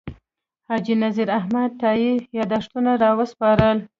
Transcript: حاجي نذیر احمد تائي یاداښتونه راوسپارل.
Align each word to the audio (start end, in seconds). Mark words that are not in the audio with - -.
حاجي 0.67 0.93
نذیر 1.03 1.29
احمد 1.39 1.71
تائي 1.81 2.11
یاداښتونه 2.37 2.91
راوسپارل. 3.03 3.77